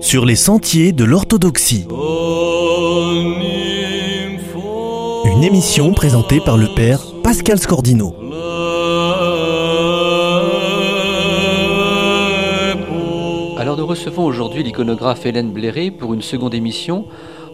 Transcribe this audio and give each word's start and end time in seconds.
Sur 0.00 0.24
les 0.24 0.36
sentiers 0.36 0.92
de 0.92 1.02
l'orthodoxie. 1.02 1.88
Une 5.24 5.42
émission 5.42 5.92
présentée 5.92 6.38
par 6.38 6.56
le 6.56 6.68
père 6.76 7.00
Pascal 7.24 7.58
Scordino. 7.58 8.14
Alors 13.58 13.76
nous 13.76 13.86
recevons 13.86 14.24
aujourd'hui 14.24 14.62
l'iconographe 14.62 15.26
Hélène 15.26 15.52
Bléré 15.52 15.90
pour 15.90 16.14
une 16.14 16.22
seconde 16.22 16.54
émission 16.54 17.06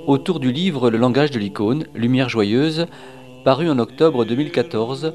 autour 0.07 0.41
du 0.41 0.53
livre 0.53 0.91
Le 0.91 0.99
langage 0.99 1.31
de 1.31 1.39
l'icône, 1.39 1.87
Lumière 1.95 2.29
joyeuse, 2.29 2.87
paru 3.45 3.71
en 3.71 3.79
octobre 3.79 4.27
2014 4.27 5.15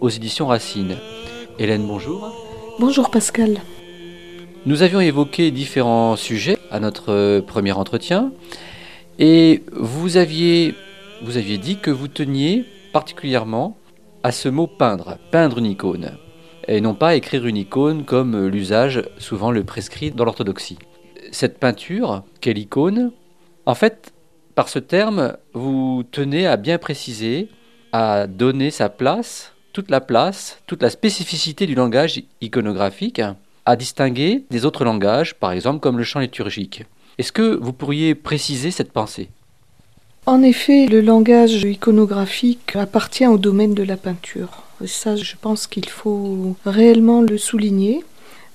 aux 0.00 0.08
éditions 0.08 0.48
Racine. 0.48 0.96
Hélène, 1.60 1.86
bonjour. 1.86 2.32
Bonjour 2.80 3.10
Pascal. 3.10 3.60
Nous 4.68 4.82
avions 4.82 5.00
évoqué 5.00 5.50
différents 5.50 6.14
sujets 6.14 6.58
à 6.70 6.78
notre 6.78 7.40
premier 7.40 7.72
entretien 7.72 8.32
et 9.18 9.62
vous 9.72 10.18
aviez, 10.18 10.74
vous 11.22 11.38
aviez 11.38 11.56
dit 11.56 11.78
que 11.78 11.90
vous 11.90 12.06
teniez 12.06 12.66
particulièrement 12.92 13.78
à 14.22 14.30
ce 14.30 14.50
mot 14.50 14.66
peindre, 14.66 15.16
peindre 15.30 15.56
une 15.56 15.64
icône, 15.64 16.18
et 16.66 16.82
non 16.82 16.92
pas 16.92 17.14
écrire 17.14 17.46
une 17.46 17.56
icône 17.56 18.04
comme 18.04 18.46
l'usage 18.46 19.02
souvent 19.16 19.52
le 19.52 19.64
prescrit 19.64 20.10
dans 20.10 20.26
l'orthodoxie. 20.26 20.76
Cette 21.32 21.58
peinture, 21.58 22.22
quelle 22.42 22.58
icône? 22.58 23.12
En 23.64 23.74
fait, 23.74 24.12
par 24.54 24.68
ce 24.68 24.80
terme, 24.80 25.38
vous 25.54 26.04
tenez 26.12 26.46
à 26.46 26.58
bien 26.58 26.76
préciser, 26.76 27.48
à 27.92 28.26
donner 28.26 28.70
sa 28.70 28.90
place, 28.90 29.54
toute 29.72 29.90
la 29.90 30.02
place, 30.02 30.60
toute 30.66 30.82
la 30.82 30.90
spécificité 30.90 31.64
du 31.64 31.74
langage 31.74 32.22
iconographique, 32.42 33.22
à 33.68 33.76
distinguer 33.76 34.44
des 34.50 34.64
autres 34.64 34.82
langages, 34.82 35.34
par 35.34 35.52
exemple 35.52 35.80
comme 35.80 35.98
le 35.98 36.04
chant 36.04 36.20
liturgique. 36.20 36.86
Est-ce 37.18 37.32
que 37.32 37.58
vous 37.60 37.74
pourriez 37.74 38.14
préciser 38.14 38.70
cette 38.70 38.92
pensée? 38.92 39.28
En 40.24 40.42
effet, 40.42 40.86
le 40.86 41.02
langage 41.02 41.64
iconographique 41.64 42.76
appartient 42.76 43.26
au 43.26 43.36
domaine 43.36 43.74
de 43.74 43.82
la 43.82 43.98
peinture. 43.98 44.62
ça, 44.86 45.16
je 45.16 45.34
pense 45.38 45.66
qu'il 45.66 45.86
faut 45.90 46.56
réellement 46.64 47.20
le 47.20 47.36
souligner. 47.36 48.02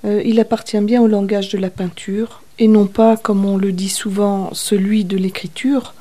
Euh, 0.03 0.19
il 0.25 0.39
appartient 0.39 0.81
bien 0.81 0.99
au 0.99 1.07
langage 1.07 1.49
de 1.49 1.59
la 1.59 1.69
peinture 1.69 2.41
et 2.57 2.67
non 2.67 2.87
pas, 2.87 3.15
comme 3.15 3.45
on 3.45 3.57
le 3.57 3.71
dit 3.71 3.89
souvent, 3.89 4.49
celui 4.53 5.05
de 5.05 5.17
l'écriture, 5.17 5.93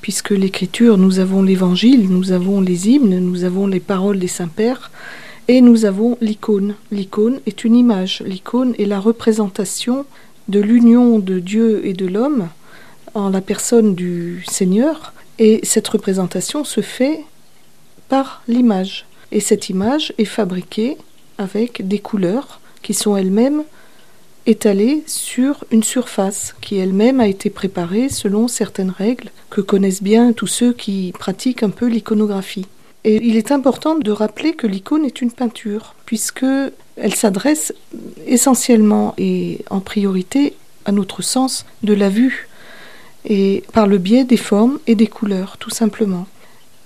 puisque 0.00 0.30
l'écriture, 0.30 0.96
nous 0.96 1.18
avons 1.18 1.42
l'évangile, 1.42 2.08
nous 2.08 2.32
avons 2.32 2.62
les 2.62 2.88
hymnes, 2.88 3.18
nous 3.18 3.44
avons 3.44 3.66
les 3.66 3.80
paroles 3.80 4.18
des 4.18 4.28
saints-pères, 4.28 4.90
et 5.48 5.60
nous 5.60 5.84
avons 5.84 6.16
l'icône. 6.20 6.74
L'icône 6.90 7.40
est 7.46 7.64
une 7.64 7.76
image, 7.76 8.22
l'icône 8.26 8.74
est 8.78 8.86
la 8.86 9.00
représentation 9.00 10.06
de 10.48 10.60
l'union 10.60 11.18
de 11.18 11.38
Dieu 11.38 11.86
et 11.86 11.92
de 11.92 12.06
l'homme 12.06 12.48
en 13.14 13.30
la 13.30 13.40
personne 13.40 13.94
du 13.94 14.44
Seigneur, 14.48 15.12
et 15.38 15.60
cette 15.62 15.88
représentation 15.88 16.64
se 16.64 16.80
fait 16.80 17.24
par 18.08 18.42
l'image. 18.48 19.06
Et 19.32 19.40
cette 19.40 19.68
image 19.68 20.12
est 20.18 20.24
fabriquée 20.24 20.96
avec 21.38 21.86
des 21.86 21.98
couleurs 21.98 22.60
qui 22.82 22.94
sont 22.94 23.16
elles-mêmes 23.16 23.64
étalées 24.46 25.02
sur 25.06 25.64
une 25.70 25.82
surface 25.82 26.54
qui 26.60 26.76
elle-même 26.76 27.20
a 27.20 27.28
été 27.28 27.50
préparée 27.50 28.08
selon 28.08 28.46
certaines 28.46 28.90
règles 28.90 29.30
que 29.50 29.60
connaissent 29.60 30.02
bien 30.02 30.32
tous 30.32 30.46
ceux 30.46 30.72
qui 30.72 31.12
pratiquent 31.18 31.62
un 31.62 31.70
peu 31.70 31.86
l'iconographie. 31.86 32.66
Et 33.04 33.16
il 33.22 33.36
est 33.36 33.52
important 33.52 33.96
de 33.96 34.10
rappeler 34.10 34.54
que 34.54 34.66
l'icône 34.66 35.04
est 35.04 35.20
une 35.20 35.30
peinture, 35.30 35.94
puisque 36.06 36.46
elle 36.96 37.14
s'adresse 37.14 37.74
essentiellement 38.26 39.14
et 39.18 39.60
en 39.68 39.80
priorité 39.80 40.54
à 40.86 40.92
notre 40.92 41.22
sens 41.22 41.66
de 41.82 41.92
la 41.92 42.08
vue, 42.08 42.48
et 43.26 43.62
par 43.72 43.86
le 43.86 43.98
biais 43.98 44.24
des 44.24 44.36
formes 44.36 44.78
et 44.86 44.94
des 44.94 45.06
couleurs, 45.06 45.56
tout 45.58 45.70
simplement. 45.70 46.26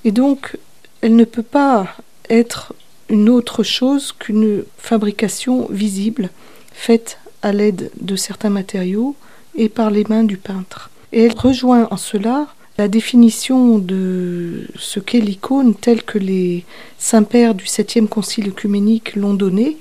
Et 0.05 0.13
donc, 0.13 0.57
elle 1.01 1.17
ne 1.17 1.25
peut 1.25 1.43
pas 1.43 1.97
être 2.31 2.75
une 3.09 3.28
autre 3.28 3.62
chose 3.62 4.12
qu'une 4.12 4.65
fabrication 4.77 5.67
visible, 5.71 6.31
faite 6.73 7.19
à 7.43 7.53
l'aide 7.53 7.91
de 8.01 8.17
certains 8.17 8.51
matériaux 8.51 9.17
et 9.55 9.69
par 9.69 9.91
les 9.91 10.05
mains 10.05 10.25
du 10.25 10.37
peintre. 10.37 10.91
Et 11.12 11.25
elle 11.25 11.39
rejoint 11.39 11.89
en 11.91 11.97
cela 11.97 12.49
la 12.78 12.87
définition 12.87 13.78
de 13.78 14.69
ce 14.77 15.00
qu'est 15.00 15.19
l'icône 15.19 15.75
telle 15.75 16.05
que 16.05 16.16
les 16.16 16.65
saints-pères 16.97 17.56
du 17.56 17.66
septième 17.66 18.06
concile 18.06 18.50
œcuménique 18.50 19.16
l'ont 19.16 19.34
donnée, 19.34 19.77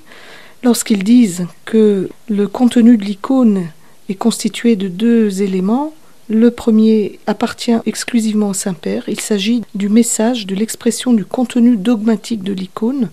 lorsqu'ils 0.64 1.04
disent 1.04 1.46
que 1.64 2.08
le 2.28 2.48
contenu 2.48 2.96
de 2.96 3.04
l'icône 3.04 3.68
est 4.08 4.16
constitué 4.16 4.74
de 4.74 4.88
deux 4.88 5.42
éléments. 5.42 5.94
Le 6.28 6.50
premier 6.50 7.20
appartient 7.28 7.76
exclusivement 7.86 8.48
au 8.48 8.54
Saint-Père. 8.54 9.04
Il 9.08 9.20
s'agit 9.20 9.62
du 9.76 9.88
message, 9.88 10.46
de 10.46 10.56
l'expression 10.56 11.12
du 11.12 11.24
contenu 11.24 11.76
dogmatique 11.76 12.42
de 12.42 12.52
l'icône, 12.52 13.10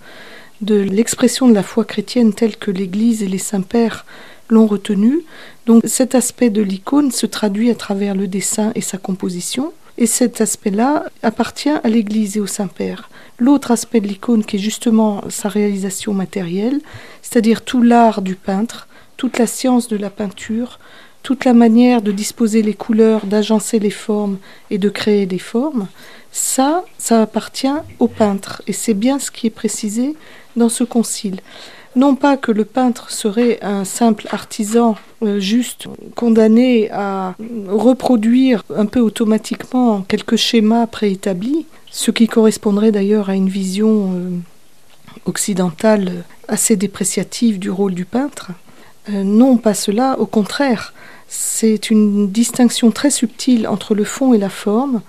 de 0.61 0.75
l'expression 0.75 1.47
de 1.47 1.53
la 1.53 1.63
foi 1.63 1.85
chrétienne 1.85 2.33
telle 2.33 2.57
que 2.57 2.71
l'Église 2.71 3.21
et 3.21 3.27
les 3.27 3.37
saints-pères 3.37 4.05
l'ont 4.49 4.67
retenu. 4.67 5.23
Donc 5.65 5.83
cet 5.85 6.15
aspect 6.15 6.49
de 6.49 6.61
l'icône 6.61 7.11
se 7.11 7.25
traduit 7.25 7.69
à 7.69 7.75
travers 7.75 8.15
le 8.15 8.27
dessin 8.27 8.71
et 8.75 8.81
sa 8.81 8.97
composition. 8.97 9.73
Et 9.97 10.07
cet 10.07 10.41
aspect-là 10.41 11.05
appartient 11.23 11.69
à 11.69 11.87
l'Église 11.87 12.37
et 12.37 12.41
au 12.41 12.47
Saint-Père. 12.47 13.09
L'autre 13.37 13.71
aspect 13.71 14.01
de 14.01 14.07
l'icône 14.07 14.43
qui 14.43 14.57
est 14.57 14.59
justement 14.59 15.23
sa 15.29 15.47
réalisation 15.47 16.13
matérielle, 16.13 16.81
c'est-à-dire 17.21 17.63
tout 17.63 17.81
l'art 17.81 18.21
du 18.21 18.35
peintre, 18.35 18.87
toute 19.17 19.37
la 19.37 19.47
science 19.47 19.87
de 19.87 19.95
la 19.95 20.09
peinture, 20.09 20.79
toute 21.23 21.45
la 21.45 21.53
manière 21.53 22.01
de 22.01 22.11
disposer 22.11 22.61
les 22.61 22.73
couleurs, 22.73 23.25
d'agencer 23.25 23.79
les 23.79 23.89
formes 23.89 24.37
et 24.69 24.77
de 24.77 24.89
créer 24.89 25.25
des 25.25 25.39
formes, 25.39 25.87
ça, 26.31 26.83
ça 26.97 27.21
appartient 27.21 27.67
au 27.99 28.07
peintre. 28.07 28.61
Et 28.67 28.73
c'est 28.73 28.93
bien 28.93 29.17
ce 29.17 29.31
qui 29.31 29.47
est 29.47 29.51
précisé 29.51 30.15
dans 30.55 30.69
ce 30.69 30.83
concile 30.83 31.39
non 31.95 32.15
pas 32.15 32.37
que 32.37 32.51
le 32.51 32.65
peintre 32.65 33.11
serait 33.11 33.59
un 33.61 33.85
simple 33.85 34.27
artisan 34.31 34.95
euh, 35.23 35.39
juste 35.39 35.87
condamné 36.15 36.89
à 36.91 37.35
reproduire 37.67 38.63
un 38.75 38.85
peu 38.85 38.99
automatiquement 38.99 40.01
quelques 40.01 40.35
schémas 40.35 40.87
préétablis, 40.87 41.65
ce 41.89 42.11
qui 42.11 42.27
correspondrait 42.27 42.91
d'ailleurs 42.91 43.29
à 43.29 43.35
une 43.35 43.49
vision 43.49 44.11
euh, 44.13 44.29
occidentale 45.25 46.23
assez 46.47 46.75
dépréciative 46.75 47.59
du 47.59 47.69
rôle 47.69 47.93
du 47.93 48.05
peintre. 48.05 48.51
Euh, 49.09 49.23
non, 49.23 49.57
pas 49.57 49.73
cela, 49.73 50.19
au 50.19 50.25
contraire, 50.25 50.93
c'est 51.27 51.89
une 51.89 52.29
distinction 52.29 52.91
très 52.91 53.09
subtile 53.09 53.67
entre 53.67 53.95
le 53.95 54.03
fond 54.03 54.33
et 54.33 54.37
la 54.37 54.49
forme 54.49 55.01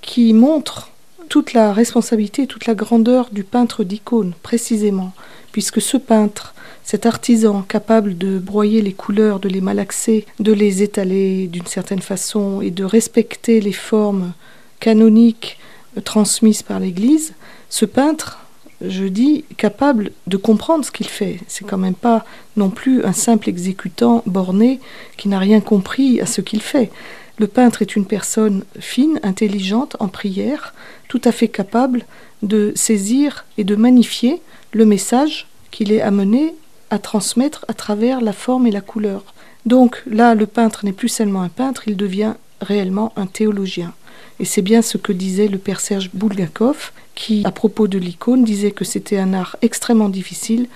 qui 0.00 0.32
montre 0.32 0.90
toute 1.28 1.52
la 1.52 1.72
responsabilité, 1.72 2.46
toute 2.46 2.66
la 2.66 2.74
grandeur 2.74 3.28
du 3.30 3.44
peintre 3.44 3.84
d'icône, 3.84 4.32
précisément 4.42 5.12
puisque 5.52 5.80
ce 5.80 5.96
peintre, 5.96 6.54
cet 6.84 7.06
artisan 7.06 7.62
capable 7.62 8.16
de 8.16 8.38
broyer 8.38 8.82
les 8.82 8.92
couleurs, 8.92 9.40
de 9.40 9.48
les 9.48 9.60
malaxer, 9.60 10.26
de 10.38 10.52
les 10.52 10.82
étaler 10.82 11.46
d'une 11.48 11.66
certaine 11.66 12.00
façon 12.00 12.60
et 12.60 12.70
de 12.70 12.84
respecter 12.84 13.60
les 13.60 13.72
formes 13.72 14.32
canoniques 14.80 15.58
transmises 16.04 16.62
par 16.62 16.80
l'Église, 16.80 17.34
ce 17.68 17.84
peintre, 17.84 18.38
je 18.80 19.04
dis, 19.04 19.44
capable 19.56 20.12
de 20.28 20.36
comprendre 20.36 20.84
ce 20.84 20.92
qu'il 20.92 21.08
fait. 21.08 21.40
C'est 21.48 21.66
quand 21.66 21.78
même 21.78 21.94
pas 21.94 22.24
non 22.56 22.70
plus 22.70 23.04
un 23.04 23.12
simple 23.12 23.48
exécutant 23.48 24.22
borné 24.26 24.78
qui 25.16 25.28
n'a 25.28 25.38
rien 25.38 25.60
compris 25.60 26.20
à 26.20 26.26
ce 26.26 26.40
qu'il 26.40 26.62
fait. 26.62 26.90
Le 27.38 27.46
peintre 27.46 27.82
est 27.82 27.94
une 27.94 28.04
personne 28.04 28.64
fine, 28.80 29.20
intelligente, 29.22 29.96
en 30.00 30.08
prière, 30.08 30.74
tout 31.06 31.20
à 31.24 31.32
fait 31.32 31.48
capable 31.48 32.04
de 32.42 32.72
saisir 32.74 33.44
et 33.56 33.64
de 33.64 33.76
magnifier 33.76 34.42
le 34.72 34.84
message 34.84 35.46
qu'il 35.70 35.92
est 35.92 36.00
amené 36.00 36.54
à 36.90 36.98
transmettre 36.98 37.64
à 37.68 37.74
travers 37.74 38.20
la 38.20 38.32
forme 38.32 38.66
et 38.66 38.72
la 38.72 38.80
couleur. 38.80 39.22
Donc 39.66 40.02
là, 40.10 40.34
le 40.34 40.46
peintre 40.46 40.84
n'est 40.84 40.92
plus 40.92 41.08
seulement 41.08 41.42
un 41.42 41.48
peintre, 41.48 41.84
il 41.86 41.96
devient 41.96 42.34
réellement 42.60 43.12
un 43.16 43.26
théologien. 43.26 43.92
Et 44.40 44.44
c'est 44.44 44.62
bien 44.62 44.82
ce 44.82 44.98
que 44.98 45.12
disait 45.12 45.48
le 45.48 45.58
père 45.58 45.80
Serge 45.80 46.10
Bulgakov, 46.14 46.92
qui, 47.14 47.42
à 47.44 47.50
propos 47.52 47.88
de 47.88 47.98
l'icône, 47.98 48.44
disait 48.44 48.70
que 48.70 48.84
c'était 48.84 49.18
un 49.18 49.32
art 49.32 49.56
extrêmement 49.62 50.08
difficile, 50.08 50.68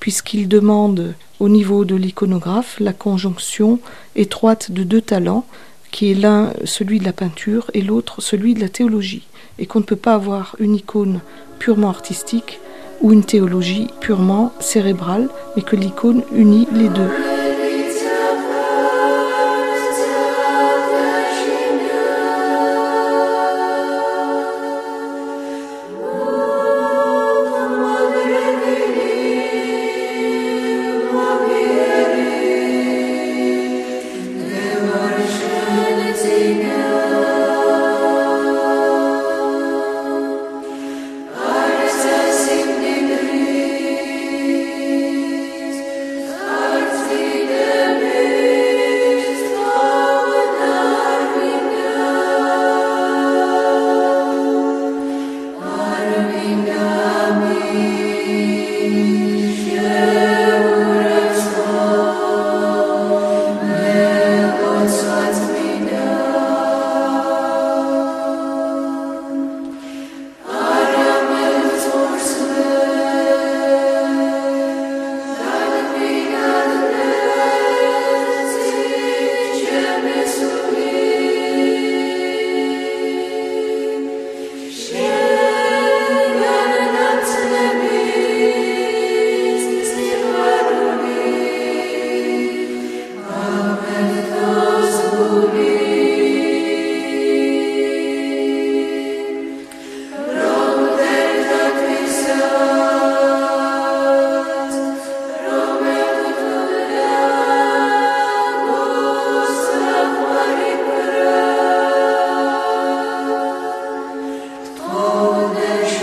puisqu'il 0.00 0.48
demande 0.48 1.14
au 1.38 1.48
niveau 1.48 1.84
de 1.84 1.94
l'iconographe 1.94 2.78
la 2.80 2.92
conjonction 2.92 3.78
étroite 4.16 4.70
de 4.70 4.82
deux 4.82 5.02
talents, 5.02 5.46
qui 5.90 6.12
est 6.12 6.14
l'un 6.14 6.52
celui 6.64 6.98
de 6.98 7.04
la 7.04 7.12
peinture 7.12 7.70
et 7.74 7.82
l'autre 7.82 8.20
celui 8.20 8.54
de 8.54 8.60
la 8.60 8.68
théologie, 8.68 9.26
et 9.58 9.66
qu'on 9.66 9.80
ne 9.80 9.84
peut 9.84 9.96
pas 9.96 10.14
avoir 10.14 10.56
une 10.58 10.76
icône 10.76 11.20
purement 11.58 11.90
artistique 11.90 12.60
ou 13.00 13.12
une 13.12 13.24
théologie 13.24 13.88
purement 14.00 14.52
cérébrale, 14.60 15.28
mais 15.56 15.62
que 15.62 15.76
l'icône 15.76 16.22
unit 16.34 16.68
les 16.72 16.88
deux. 16.88 17.39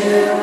Deus. 0.07 0.36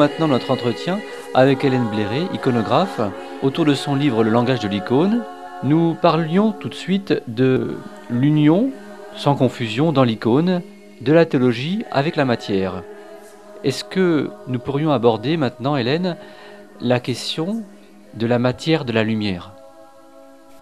Maintenant 0.00 0.28
notre 0.28 0.50
entretien 0.50 0.98
avec 1.34 1.62
Hélène 1.62 1.84
Bléré, 1.84 2.22
iconographe, 2.32 3.02
autour 3.42 3.66
de 3.66 3.74
son 3.74 3.94
livre 3.94 4.24
Le 4.24 4.30
langage 4.30 4.60
de 4.60 4.68
l'icône. 4.68 5.22
Nous 5.62 5.92
parlions 5.92 6.52
tout 6.52 6.70
de 6.70 6.74
suite 6.74 7.22
de 7.28 7.74
l'union, 8.08 8.70
sans 9.14 9.34
confusion, 9.34 9.92
dans 9.92 10.02
l'icône, 10.02 10.62
de 11.02 11.12
la 11.12 11.26
théologie 11.26 11.84
avec 11.90 12.16
la 12.16 12.24
matière. 12.24 12.82
Est-ce 13.62 13.84
que 13.84 14.30
nous 14.48 14.58
pourrions 14.58 14.90
aborder 14.90 15.36
maintenant, 15.36 15.76
Hélène, 15.76 16.16
la 16.80 16.98
question 16.98 17.62
de 18.14 18.26
la 18.26 18.38
matière 18.38 18.86
de 18.86 18.92
la 18.92 19.04
lumière? 19.04 19.52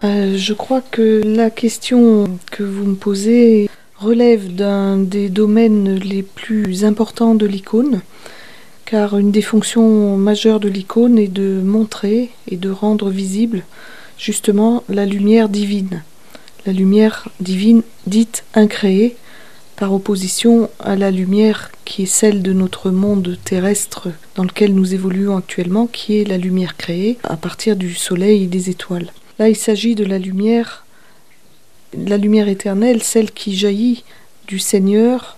Euh, 0.03 0.35
je 0.35 0.53
crois 0.53 0.81
que 0.81 1.21
la 1.23 1.49
question 1.49 2.37
que 2.51 2.63
vous 2.63 2.83
me 2.83 2.95
posez 2.95 3.69
relève 3.95 4.53
d'un 4.53 4.97
des 4.97 5.29
domaines 5.29 5.95
les 5.95 6.23
plus 6.23 6.83
importants 6.83 7.35
de 7.35 7.45
l'icône, 7.45 8.01
car 8.89 9.19
une 9.19 9.31
des 9.31 9.43
fonctions 9.43 10.17
majeures 10.17 10.59
de 10.59 10.67
l'icône 10.67 11.19
est 11.19 11.27
de 11.27 11.61
montrer 11.63 12.31
et 12.47 12.57
de 12.57 12.71
rendre 12.71 13.11
visible 13.11 13.63
justement 14.17 14.83
la 14.89 15.05
lumière 15.05 15.47
divine, 15.47 16.01
la 16.65 16.73
lumière 16.73 17.29
divine 17.39 17.83
dite 18.07 18.43
incréée, 18.55 19.15
par 19.75 19.93
opposition 19.93 20.69
à 20.79 20.95
la 20.95 21.11
lumière 21.11 21.71
qui 21.85 22.03
est 22.03 22.07
celle 22.07 22.41
de 22.41 22.51
notre 22.51 22.89
monde 22.89 23.37
terrestre 23.45 24.09
dans 24.35 24.43
lequel 24.43 24.73
nous 24.73 24.93
évoluons 24.93 25.37
actuellement, 25.37 25.85
qui 25.85 26.19
est 26.19 26.27
la 26.27 26.37
lumière 26.37 26.75
créée 26.75 27.17
à 27.23 27.37
partir 27.37 27.75
du 27.75 27.93
soleil 27.93 28.43
et 28.43 28.47
des 28.47 28.71
étoiles. 28.71 29.13
Là, 29.37 29.49
il 29.49 29.55
s'agit 29.55 29.95
de 29.95 30.03
la 30.03 30.17
lumière, 30.17 30.85
la 31.93 32.17
lumière 32.17 32.49
éternelle, 32.49 33.03
celle 33.03 33.31
qui 33.31 33.55
jaillit 33.55 34.03
du 34.47 34.59
Seigneur 34.59 35.37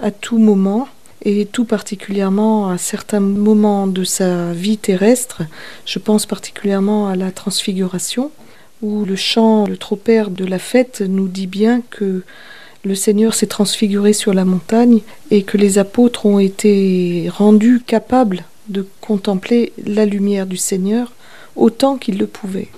à 0.00 0.10
tout 0.10 0.38
moment, 0.38 0.88
et 1.24 1.46
tout 1.46 1.64
particulièrement 1.64 2.68
à 2.68 2.78
certains 2.78 3.20
moments 3.20 3.86
de 3.86 4.04
sa 4.04 4.52
vie 4.52 4.78
terrestre. 4.78 5.42
Je 5.84 5.98
pense 5.98 6.26
particulièrement 6.26 7.08
à 7.08 7.16
la 7.16 7.30
transfiguration, 7.30 8.30
où 8.82 9.04
le 9.04 9.16
chant, 9.16 9.66
le 9.66 9.76
tropère 9.76 10.30
de 10.30 10.44
la 10.44 10.58
fête 10.58 11.00
nous 11.00 11.28
dit 11.28 11.46
bien 11.46 11.82
que 11.90 12.22
le 12.84 12.94
Seigneur 12.94 13.34
s'est 13.34 13.46
transfiguré 13.46 14.12
sur 14.12 14.32
la 14.32 14.44
montagne 14.44 15.00
et 15.30 15.42
que 15.42 15.58
les 15.58 15.78
apôtres 15.78 16.26
ont 16.26 16.38
été 16.38 17.28
rendus 17.28 17.82
capables 17.84 18.44
de 18.68 18.86
contempler 19.00 19.72
la 19.84 20.04
lumière 20.04 20.46
du 20.46 20.56
Seigneur 20.56 21.12
autant 21.56 21.96
qu'ils 21.96 22.18
le 22.18 22.26
pouvaient. 22.26 22.68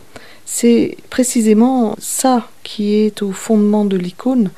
C'est 0.47 0.97
précisément 1.11 1.95
ça 1.99 2.49
qui 2.65 2.95
est 2.95 3.23
au 3.23 3.33
fondement 3.33 3.85
de 3.85 3.97
l'icône. 3.97 4.51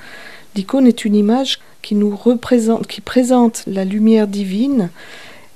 L'icône 0.55 0.87
est 0.87 1.05
une 1.05 1.15
image 1.15 1.61
qui 1.81 1.95
nous 1.95 2.15
représente, 2.15 2.87
qui 2.87 3.01
présente 3.01 3.65
la 3.67 3.85
lumière 3.85 4.29
divine 4.29 4.91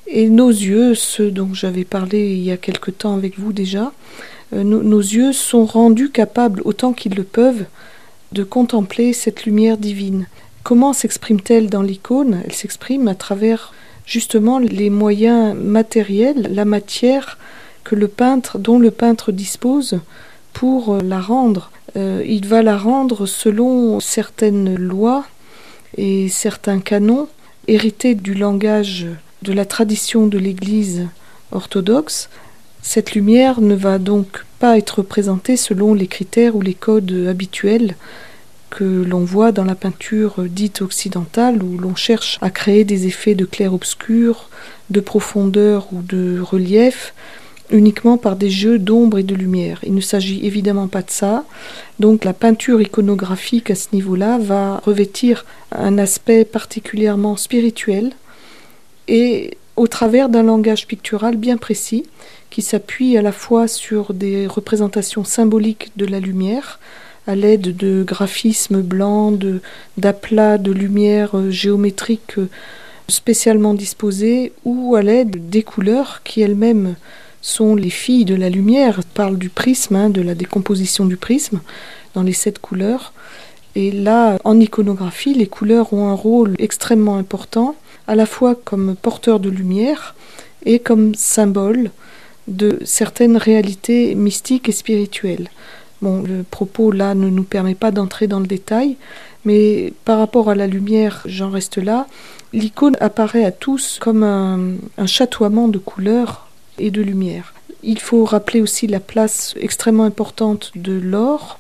et 0.07 0.29
nos 0.29 0.49
yeux, 0.49 0.95
ceux 0.95 1.31
dont 1.31 1.53
j'avais 1.53 1.85
parlé 1.85 2.33
il 2.33 2.43
y 2.43 2.53
a 2.53 2.57
quelque 2.57 2.91
temps 2.91 3.15
avec 3.15 3.39
vous 3.39 3.53
déjà, 3.53 3.93
euh, 4.53 4.63
nos, 4.63 5.01
yeux 5.01 5.33
sont 5.33 5.65
rendus 5.65 6.11
capables 6.11 6.63
autant 6.65 6.93
qu'ils 6.93 7.15
le 7.15 7.25
peuvent 7.25 7.65
de 8.33 8.45
contempler 8.45 9.13
cette 9.13 9.45
lumière 9.45 9.77
divine. 9.77 10.27
Comment 10.63 10.93
s'exprime-t-elle 10.93 11.69
dans 11.69 11.83
l'icône? 11.83 12.43
Elle 12.45 12.53
s'exprime 12.53 13.09
à 13.09 13.15
travers 13.15 13.73
justement 14.05 14.59
les 14.59 14.91
moyens 14.91 15.57
matériels, 15.57 16.49
la 16.53 16.65
matière 16.65 17.39
que 17.85 17.95
le 17.95 18.09
peintre, 18.09 18.59
dont 18.59 18.79
le 18.79 18.91
peintre 18.91 19.33
dispose 19.33 20.01
pour 20.57 20.95
euh, 20.95 21.01
la 21.03 21.21
rendre. 21.21 21.71
Euh, 21.97 22.25
il 22.27 22.47
va 22.47 22.63
la 22.63 22.79
rendre 22.79 23.27
selon 23.27 24.01
certaines 24.01 24.75
lois 24.75 25.27
et 25.99 26.29
certains 26.31 26.81
canons 26.81 27.29
hérités 27.69 28.15
du 28.15 28.33
langage 28.33 29.07
de 29.43 29.53
la 29.53 29.67
tradition 29.67 30.27
de 30.27 30.39
l'Église 30.39 31.09
orthodoxe. 31.53 32.31
Cette 32.81 33.13
lumière 33.13 33.61
ne 33.61 33.75
va 33.75 33.99
donc 33.99 34.47
pas 34.59 34.79
être 34.79 34.99
représentée 34.99 35.59
selon 35.59 35.93
les 35.93 36.07
critères 36.07 36.57
ou 36.57 36.63
les 36.63 36.75
codes 36.75 37.27
habituels 37.29 37.95
que 38.71 38.85
l'on 38.85 39.25
voit 39.25 39.53
dans 39.53 39.65
la 39.65 39.75
peinture 39.75 40.37
dite 40.45 40.81
occidentale 40.81 41.63
où 41.63 41.77
l'on 41.77 41.95
cherche 41.95 42.39
à 42.41 42.49
créer 42.49 42.85
des 42.85 43.07
effets 43.07 43.35
de 43.35 43.45
clair-obscur, 43.45 44.49
de 44.89 45.01
profondeur 45.01 45.89
ou 45.93 46.01
de 46.01 46.41
relief 46.41 47.13
uniquement 47.71 48.19
par 48.19 48.37
des 48.37 48.51
jeux 48.51 48.79
d'ombre 48.79 49.19
et 49.19 49.23
de 49.23 49.35
lumière. 49.35 49.81
Il 49.85 49.95
ne 49.95 50.01
s'agit 50.01 50.45
évidemment 50.47 50.89
pas 50.89 51.03
de 51.03 51.11
ça. 51.11 51.45
Donc 52.01 52.25
la 52.25 52.33
peinture 52.33 52.81
iconographique 52.81 53.71
à 53.71 53.75
ce 53.75 53.89
niveau-là 53.93 54.39
va 54.39 54.81
revêtir 54.85 55.45
un 55.73 55.99
aspect 55.99 56.45
particulièrement 56.45 57.37
spirituel 57.37 58.13
et 59.09 59.57
au 59.77 59.87
travers 59.87 60.29
d'un 60.29 60.43
langage 60.43 60.87
pictural 60.87 61.37
bien 61.37 61.57
précis 61.57 62.05
qui 62.51 62.63
s'appuie 62.63 63.17
à 63.17 63.23
la 63.23 63.33
fois 63.33 63.69
sur 63.69 64.15
des 64.15 64.47
représentations 64.47 65.25
symboliques 65.25 65.93
de 65.97 66.07
la 66.07 66.21
lumière, 66.21 66.81
à 67.27 67.35
l'aide 67.35 67.77
de 67.77 68.03
graphismes 68.03 68.81
blancs, 68.81 69.39
d'aplats 69.99 70.59
de, 70.59 70.73
de 70.73 70.79
lumière 70.79 71.33
spécialement 73.09 73.75
disposés, 73.75 74.53
ou 74.65 74.97
à 74.97 75.03
l'aide 75.03 75.51
des 75.51 75.63
couleurs 75.63 76.23
qui 76.25 76.41
elles-mêmes 76.41 76.95
sont 77.47 77.77
les 77.77 77.91
filles 77.91 78.25
de 78.25 78.35
la 78.35 78.51
lumière, 78.51 79.01
parle 79.15 79.39
du 79.39 79.51
prisme, 79.51 79.95
hein, 79.95 80.11
de 80.11 80.21
la 80.21 80.35
décomposition 80.35 81.05
du 81.07 81.17
prisme 81.17 81.61
dans 82.15 82.25
les 82.25 82.33
sept 82.33 82.59
couleurs. 82.59 83.13
Et 83.77 83.93
là, 83.93 84.37
en 84.43 84.59
iconographie, 84.59 85.33
les 85.33 85.47
couleurs 85.47 85.93
ont 85.93 86.09
un 86.09 86.15
rôle 86.15 86.57
extrêmement 86.59 87.17
important, 87.17 87.77
à 88.09 88.17
la 88.17 88.27
fois 88.27 88.57
comme 88.57 88.97
porteurs 89.01 89.39
de 89.39 89.49
lumière 89.49 90.17
et 90.65 90.81
comme 90.81 91.15
symbole 91.15 91.91
de 92.49 92.81
certaines 92.85 93.37
réalités 93.37 94.17
mystiques 94.17 94.69
et 94.69 94.73
spirituelles. 94.73 95.49
Bon, 96.03 96.23
le 96.23 96.43
propos 96.43 96.91
là 96.91 97.15
ne 97.15 97.31
nous 97.31 97.45
permet 97.45 97.77
pas 97.77 97.93
d'entrer 97.93 98.27
dans 98.27 98.41
le 98.41 98.49
détail, 98.49 98.97
mais 99.45 99.93
par 100.05 100.19
rapport 100.19 100.51
à 100.51 100.57
la 100.57 100.67
lumière, 100.67 101.23
j'en 101.27 101.51
reste 101.51 101.79
là. 101.79 102.09
L'icône 102.53 102.97
apparaît 102.99 103.45
à 103.45 103.53
tous 103.53 104.01
comme 104.01 104.25
un 104.25 105.07
chatoiement 105.07 105.69
de 105.69 105.79
couleurs 105.79 106.46
et 106.79 106.91
de 106.91 107.03
lumière. 107.03 107.55
Il 107.83 107.99
faut 107.99 108.25
rappeler 108.25 108.61
aussi 108.61 108.87
la 108.87 109.01
place 109.01 109.55
extrêmement 109.61 110.05
importante 110.05 110.73
de 110.75 110.93
l'or, 110.93 111.59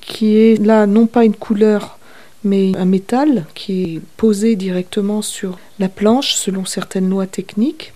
qui 0.00 0.36
est 0.36 0.62
là 0.62 0.86
non 0.86 1.06
pas 1.06 1.24
une 1.24 1.34
couleur, 1.34 1.98
mais 2.44 2.72
un 2.76 2.84
métal 2.84 3.46
qui 3.54 3.82
est 3.82 4.00
posé 4.16 4.56
directement 4.56 5.22
sur 5.22 5.58
la 5.78 5.88
planche 5.88 6.34
selon 6.34 6.64
certaines 6.64 7.08
lois 7.08 7.26
techniques 7.26 7.92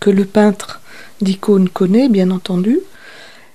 que 0.00 0.10
le 0.10 0.24
peintre 0.24 0.80
d'icône 1.20 1.68
connaît, 1.68 2.08
bien 2.08 2.30
entendu. 2.30 2.80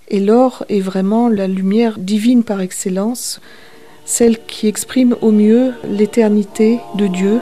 Et 0.10 0.20
l'or 0.20 0.66
est 0.70 0.82
vraiment 0.82 1.30
la 1.30 1.48
lumière 1.48 1.98
divine 1.98 2.44
par 2.44 2.62
excellence, 2.62 3.40
celle 4.06 4.44
qui 4.46 4.68
exprime 4.68 5.16
au 5.22 5.32
mieux 5.32 5.74
l'éternité 5.90 6.80
de 6.96 7.08
Dieu 7.08 7.40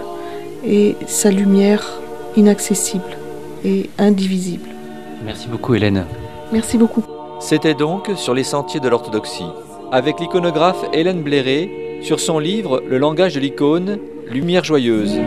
et 0.65 0.95
sa 1.07 1.31
lumière 1.31 1.99
inaccessible 2.35 3.18
et 3.63 3.89
indivisible. 3.97 4.69
Merci 5.23 5.47
beaucoup 5.47 5.75
Hélène. 5.75 6.05
Merci 6.51 6.77
beaucoup. 6.77 7.03
C'était 7.39 7.73
donc 7.73 8.11
sur 8.15 8.33
les 8.33 8.43
sentiers 8.43 8.79
de 8.79 8.89
l'orthodoxie, 8.89 9.45
avec 9.91 10.19
l'iconographe 10.19 10.83
Hélène 10.93 11.21
Bléré, 11.21 11.99
sur 12.01 12.19
son 12.19 12.39
livre 12.39 12.83
Le 12.87 12.97
langage 12.97 13.35
de 13.35 13.39
l'icône, 13.39 13.99
Lumière 14.29 14.63
joyeuse. 14.63 15.17